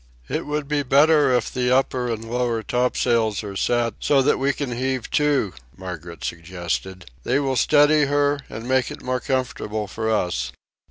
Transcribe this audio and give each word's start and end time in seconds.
"It 0.27 0.47
would 0.47 0.67
be 0.67 0.81
better 0.81 1.31
if 1.31 1.53
the 1.53 1.69
upper 1.69 2.09
and 2.11 2.25
lower 2.25 2.63
top 2.63 2.97
sails 2.97 3.43
are 3.43 3.55
set 3.55 3.93
so 3.99 4.23
that 4.23 4.39
we 4.39 4.51
can 4.51 4.71
heave 4.71 5.11
to," 5.11 5.53
Margaret 5.77 6.23
suggested. 6.23 7.05
"They 7.23 7.39
will 7.39 7.55
steady 7.55 8.05
her 8.05 8.39
and 8.49 8.67
make 8.67 8.89
it 8.89 9.03
more 9.03 9.19
comfortable 9.19 9.85
for 9.85 10.09
us." 10.09 10.51